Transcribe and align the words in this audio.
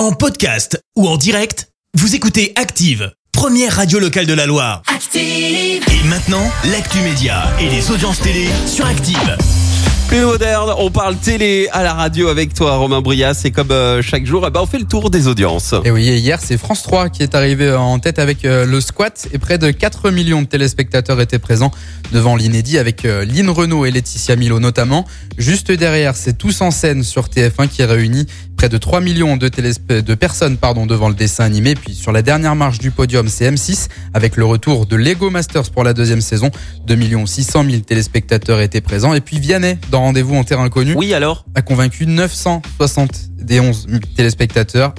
En 0.00 0.12
podcast 0.12 0.82
ou 0.96 1.06
en 1.06 1.18
direct, 1.18 1.68
vous 1.92 2.14
écoutez 2.14 2.54
Active, 2.56 3.12
première 3.32 3.76
radio 3.76 3.98
locale 3.98 4.24
de 4.24 4.32
la 4.32 4.46
Loire. 4.46 4.80
Active. 4.86 5.20
Et 5.22 6.08
maintenant, 6.08 6.50
l'actu 6.72 7.02
média 7.02 7.44
et 7.60 7.68
les 7.68 7.90
audiences 7.90 8.18
télé 8.18 8.48
sur 8.66 8.86
Active. 8.86 9.36
Plus 10.10 10.22
moderne, 10.22 10.74
on 10.78 10.90
parle 10.90 11.14
télé 11.16 11.68
à 11.70 11.84
la 11.84 11.94
radio 11.94 12.26
avec 12.26 12.52
toi 12.52 12.74
Romain 12.78 13.00
Brias 13.00 13.42
et 13.44 13.52
comme 13.52 13.70
euh, 13.70 14.02
chaque 14.02 14.26
jour, 14.26 14.44
eh 14.44 14.50
ben, 14.50 14.60
on 14.60 14.66
fait 14.66 14.80
le 14.80 14.84
tour 14.84 15.08
des 15.08 15.28
audiences. 15.28 15.72
Et 15.84 15.92
oui, 15.92 16.08
et 16.08 16.16
hier, 16.16 16.40
c'est 16.42 16.58
France 16.58 16.82
3 16.82 17.10
qui 17.10 17.22
est 17.22 17.36
arrivé 17.36 17.70
en 17.72 17.96
tête 18.00 18.18
avec 18.18 18.44
euh, 18.44 18.66
le 18.66 18.80
squat 18.80 19.28
et 19.32 19.38
près 19.38 19.56
de 19.56 19.70
4 19.70 20.10
millions 20.10 20.42
de 20.42 20.48
téléspectateurs 20.48 21.20
étaient 21.20 21.38
présents 21.38 21.70
devant 22.10 22.34
l'inédit 22.34 22.78
avec 22.78 23.04
euh, 23.04 23.24
Lynn 23.24 23.48
Renault 23.50 23.84
et 23.84 23.92
Laetitia 23.92 24.34
Milo 24.34 24.58
notamment. 24.58 25.06
Juste 25.38 25.70
derrière, 25.70 26.16
c'est 26.16 26.36
Tous 26.36 26.60
en 26.60 26.72
scène 26.72 27.04
sur 27.04 27.28
TF1 27.28 27.68
qui 27.68 27.84
réunit 27.84 28.26
près 28.60 28.68
de 28.68 28.76
3 28.76 29.00
millions 29.00 29.38
de, 29.38 30.14
personnes 30.14 30.58
pardon, 30.58 30.84
devant 30.84 31.08
le 31.08 31.14
dessin 31.14 31.44
animé. 31.44 31.74
Puis 31.74 31.94
sur 31.94 32.12
la 32.12 32.20
dernière 32.20 32.54
marche 32.54 32.78
du 32.78 32.90
podium, 32.90 33.26
c'est 33.26 33.50
M6 33.50 33.88
avec 34.12 34.36
le 34.36 34.44
retour 34.44 34.84
de 34.84 34.96
Lego 34.96 35.30
Masters 35.30 35.70
pour 35.70 35.82
la 35.82 35.94
deuxième 35.94 36.20
saison. 36.20 36.50
2 36.86 37.24
600 37.24 37.64
000 37.64 37.78
téléspectateurs 37.80 38.60
étaient 38.60 38.82
présents. 38.82 39.14
Et 39.14 39.22
puis 39.22 39.38
Vianney, 39.38 39.78
dans 39.90 40.02
Rendez-vous 40.02 40.36
en 40.36 40.44
terrain 40.44 40.64
inconnu, 40.64 40.92
Oui 40.94 41.14
alors? 41.14 41.46
a 41.54 41.62
convaincu 41.62 42.04
971 42.04 43.86
000 43.88 44.00
téléspectateurs. 44.14 44.92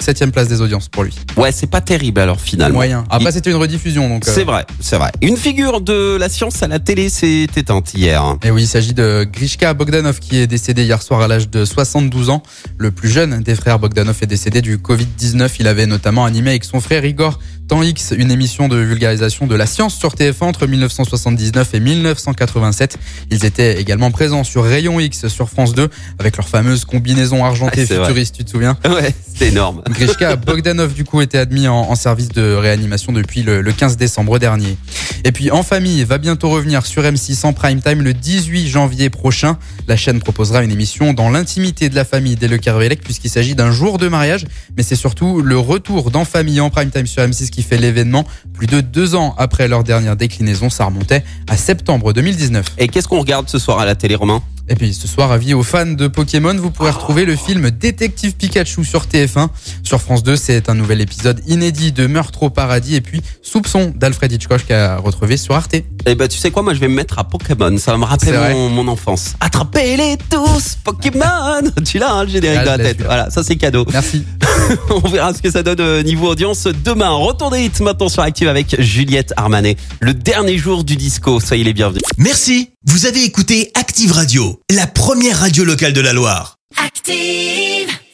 Septième 0.00 0.30
place 0.32 0.48
des 0.48 0.60
audiences 0.60 0.88
pour 0.88 1.04
lui. 1.04 1.14
Ouais, 1.36 1.52
c'est 1.52 1.66
pas 1.66 1.80
terrible 1.80 2.20
alors 2.20 2.40
finalement. 2.40 2.76
Moyen. 2.78 3.04
Après, 3.10 3.30
Il- 3.30 3.32
c'était 3.32 3.50
une 3.50 3.56
rediffusion, 3.56 4.08
donc. 4.08 4.26
euh, 4.28 4.32
C'est 4.34 4.44
vrai, 4.44 4.64
c'est 4.80 4.96
vrai. 4.96 5.10
Une 5.22 5.36
figure 5.36 5.80
de 5.80 6.16
la 6.18 6.28
science 6.28 6.62
à 6.62 6.68
la 6.68 6.78
télé 6.78 7.08
s'est 7.08 7.46
éteinte 7.56 7.94
hier. 7.94 8.22
Et 8.44 8.50
oui, 8.50 8.62
il 8.64 8.66
s'agit 8.68 8.94
de 8.94 9.26
Grishka 9.30 9.72
Bogdanov 9.74 10.20
qui 10.20 10.36
est 10.38 10.46
décédé 10.46 10.84
hier 10.84 11.02
soir 11.02 11.20
à 11.22 11.28
l'âge 11.28 11.48
de 11.50 11.64
72 11.64 12.30
ans. 12.30 12.42
Le 12.78 12.90
plus 12.90 13.08
jeune 13.08 13.40
des 13.42 13.54
frères 13.54 13.78
Bogdanov 13.78 14.16
est 14.22 14.26
décédé 14.26 14.60
du 14.62 14.78
Covid-19. 14.78 15.50
Il 15.60 15.68
avait 15.68 15.86
notamment 15.86 16.24
animé 16.24 16.50
avec 16.50 16.64
son 16.64 16.80
frère 16.80 17.04
Igor 17.04 17.38
Temps 17.68 17.82
X 17.82 18.14
une 18.16 18.30
émission 18.30 18.68
de 18.68 18.76
vulgarisation 18.76 19.48
de 19.48 19.54
la 19.56 19.66
science 19.66 19.96
sur 19.96 20.14
TF1 20.14 20.44
entre 20.44 20.68
1979 20.68 21.74
et 21.74 21.80
1987. 21.80 22.96
Ils 23.32 23.44
étaient 23.44 23.80
également 23.80 24.12
présents 24.12 24.44
sur 24.44 24.62
Rayon 24.64 25.00
X 25.00 25.26
sur 25.28 25.48
France 25.50 25.74
2 25.74 25.88
avec 26.20 26.36
leur 26.36 26.48
fameuse 26.48 26.84
combinaison 26.84 27.44
argentée 27.44 27.84
Ah, 27.90 27.94
vrai. 27.94 28.04
futuriste, 28.06 28.36
tu 28.36 28.44
te 28.44 28.50
souviens? 28.50 28.76
Ouais, 28.88 29.12
c'est 29.36 29.48
énorme. 29.48 29.82
Grishka 29.88 30.36
Bogdanov 30.36 30.94
du 30.94 31.04
coup 31.04 31.20
était 31.20 31.38
admis 31.38 31.68
en, 31.68 31.94
service 31.94 32.28
de 32.28 32.54
réanimation 32.54 33.12
depuis 33.12 33.42
le, 33.42 33.60
le 33.60 33.72
15 33.72 33.96
décembre 33.96 34.38
dernier. 34.38 34.76
Et 35.24 35.32
puis 35.32 35.50
En 35.50 35.62
famille 35.62 36.04
va 36.04 36.18
bientôt 36.18 36.50
revenir 36.50 36.84
sur 36.84 37.02
M6 37.02 37.46
en 37.46 37.52
prime 37.52 37.80
time 37.80 38.02
le 38.02 38.12
18 38.12 38.68
janvier 38.68 39.10
prochain. 39.10 39.58
La 39.88 39.96
chaîne 39.96 40.20
proposera 40.20 40.62
une 40.62 40.70
émission 40.70 41.12
dans 41.12 41.30
l'intimité 41.30 41.88
de 41.88 41.94
la 41.94 42.04
famille 42.04 42.36
dès 42.36 42.48
le 42.48 42.58
Kervelec 42.58 43.00
puisqu'il 43.02 43.30
s'agit 43.30 43.54
d'un 43.54 43.70
jour 43.70 43.98
de 43.98 44.08
mariage, 44.08 44.46
mais 44.76 44.82
c'est 44.82 44.96
surtout 44.96 45.40
le 45.40 45.58
retour 45.58 46.10
d'En 46.10 46.24
famille 46.24 46.60
en 46.60 46.70
prime 46.70 46.90
time 46.90 47.06
sur 47.06 47.22
M6 47.22 47.50
qui 47.50 47.62
fait 47.62 47.78
l'événement. 47.78 48.24
Plus 48.54 48.66
de 48.66 48.80
deux 48.80 49.14
ans 49.14 49.34
après 49.38 49.68
leur 49.68 49.84
dernière 49.84 50.16
déclinaison, 50.16 50.70
ça 50.70 50.84
remontait 50.84 51.24
à 51.48 51.56
septembre 51.56 52.12
2019. 52.12 52.66
Et 52.78 52.88
qu'est-ce 52.88 53.08
qu'on 53.08 53.20
regarde 53.20 53.48
ce 53.48 53.58
soir 53.58 53.78
à 53.78 53.84
la 53.84 53.94
télé, 53.94 54.14
Romain? 54.14 54.42
Et 54.68 54.74
puis 54.74 54.94
ce 54.94 55.06
soir, 55.06 55.30
avis 55.30 55.54
aux 55.54 55.62
fans 55.62 55.86
de 55.86 56.08
Pokémon, 56.08 56.54
vous 56.54 56.70
pourrez 56.70 56.90
retrouver 56.90 57.24
le 57.24 57.36
film 57.36 57.70
Détective 57.70 58.34
Pikachu 58.34 58.84
sur 58.84 59.04
TF1. 59.04 59.48
Sur 59.82 60.00
France 60.00 60.22
2, 60.22 60.34
c'est 60.36 60.68
un 60.68 60.74
nouvel 60.74 61.00
épisode 61.00 61.40
inédit 61.46 61.92
de 61.92 62.06
Meurtre 62.06 62.42
au 62.42 62.50
paradis 62.50 62.96
et 62.96 63.00
puis 63.00 63.22
Soupçon 63.42 63.92
d'Alfred 63.94 64.32
Hitchcock 64.32 64.68
à 64.70 64.96
retrouver 64.96 65.36
sur 65.36 65.54
Arte. 65.54 65.76
Eh 66.06 66.14
ben, 66.14 66.26
tu 66.28 66.38
sais 66.38 66.50
quoi, 66.50 66.62
moi 66.62 66.74
je 66.74 66.80
vais 66.80 66.88
me 66.88 66.94
mettre 66.94 67.18
à 67.18 67.24
Pokémon. 67.24 67.76
Ça 67.78 67.92
va 67.92 67.98
me 67.98 68.04
rappeler 68.04 68.32
mon, 68.32 68.68
mon 68.70 68.88
enfance. 68.88 69.34
Attrapez-les 69.40 70.18
tous, 70.30 70.76
Pokémon 70.82 71.62
Tu 71.84 71.98
l'as, 71.98 72.12
hein, 72.12 72.24
le 72.24 72.30
générique 72.30 72.58
Ah, 72.62 72.64
dans 72.64 72.70
la 72.72 72.78
tête. 72.78 73.02
Voilà, 73.04 73.30
ça 73.30 73.42
c'est 73.44 73.56
cadeau. 73.56 73.86
Merci. 73.92 74.24
On 74.90 75.08
verra 75.08 75.32
ce 75.34 75.42
que 75.42 75.50
ça 75.50 75.62
donne 75.62 75.80
euh, 75.80 76.02
niveau 76.02 76.28
audience 76.28 76.66
demain. 76.84 77.10
Retour 77.10 77.50
des 77.50 77.64
hits 77.64 77.82
maintenant 77.82 78.08
sur 78.08 78.22
Active 78.22 78.48
avec 78.48 78.80
Juliette 78.80 79.32
Armanet. 79.36 79.76
Le 80.00 80.14
dernier 80.14 80.58
jour 80.58 80.84
du 80.84 80.96
disco. 80.96 81.40
Soyez 81.40 81.64
les 81.64 81.72
bienvenus. 81.72 82.02
Merci, 82.18 82.70
vous 82.84 83.06
avez 83.06 83.24
écouté 83.24 83.70
Active 83.74 84.12
Radio, 84.12 84.60
la 84.70 84.86
première 84.86 85.38
radio 85.40 85.64
locale 85.64 85.92
de 85.92 86.00
la 86.00 86.12
Loire. 86.12 86.58
Active. 86.84 87.96